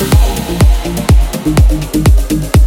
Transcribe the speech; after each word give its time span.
Thank 0.00 0.14
you. 2.54 2.57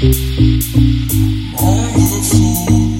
On 0.00 0.06
the 1.92 2.20
floor. 2.22 2.97